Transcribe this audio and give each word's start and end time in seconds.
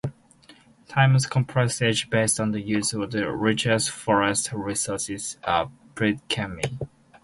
Timber 0.87 1.19
Complex 1.29 1.79
edge 1.79 2.09
based 2.09 2.39
on 2.39 2.53
the 2.53 2.59
use 2.59 2.91
of 2.91 3.11
the 3.11 3.31
richest 3.31 3.91
forest 3.91 4.49
resources 4.51 5.37
of 5.43 5.69
Prikamye. 5.93 6.87